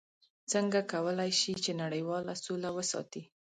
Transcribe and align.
څنګه 0.51 0.79
کولی 0.93 1.31
شي 1.39 1.53
چې 1.63 1.71
نړیواله 1.83 2.33
سوله 2.43 2.69
وساتي؟ 2.77 3.23